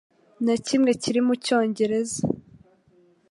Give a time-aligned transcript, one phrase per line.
[0.45, 2.19] na kimwe kiri mu Cyongereza.